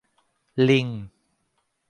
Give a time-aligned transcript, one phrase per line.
[0.67, 0.87] ลิง!